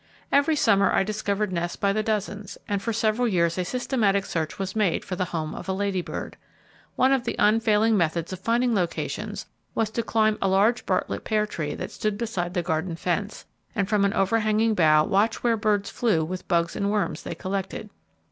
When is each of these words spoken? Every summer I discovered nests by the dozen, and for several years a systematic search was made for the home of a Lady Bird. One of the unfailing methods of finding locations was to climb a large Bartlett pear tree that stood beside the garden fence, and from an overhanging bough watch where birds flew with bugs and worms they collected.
Every 0.31 0.55
summer 0.55 0.91
I 0.91 1.03
discovered 1.03 1.51
nests 1.51 1.75
by 1.75 1.93
the 1.93 2.01
dozen, 2.01 2.47
and 2.67 2.81
for 2.81 2.91
several 2.91 3.27
years 3.27 3.59
a 3.59 3.63
systematic 3.63 4.25
search 4.25 4.57
was 4.57 4.75
made 4.75 5.05
for 5.05 5.15
the 5.15 5.25
home 5.25 5.53
of 5.53 5.69
a 5.69 5.73
Lady 5.73 6.01
Bird. 6.01 6.37
One 6.95 7.11
of 7.11 7.23
the 7.23 7.35
unfailing 7.37 7.95
methods 7.95 8.33
of 8.33 8.39
finding 8.39 8.73
locations 8.73 9.45
was 9.75 9.91
to 9.91 10.01
climb 10.01 10.39
a 10.41 10.47
large 10.47 10.87
Bartlett 10.87 11.23
pear 11.23 11.45
tree 11.45 11.75
that 11.75 11.91
stood 11.91 12.17
beside 12.17 12.55
the 12.55 12.63
garden 12.63 12.95
fence, 12.95 13.45
and 13.75 13.87
from 13.87 14.03
an 14.03 14.13
overhanging 14.13 14.73
bough 14.73 15.03
watch 15.03 15.43
where 15.43 15.55
birds 15.55 15.91
flew 15.91 16.25
with 16.25 16.47
bugs 16.47 16.75
and 16.75 16.89
worms 16.89 17.21
they 17.21 17.35
collected. 17.35 17.91